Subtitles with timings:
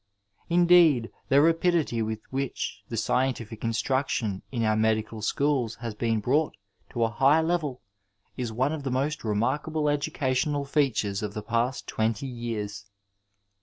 [0.49, 6.55] Indeed the rapidity with which the scientific instraction in onr medical schools has been brought
[6.89, 7.81] to a high level
[8.35, 12.87] is one ot the most r^narkable educational features of the past twenty years.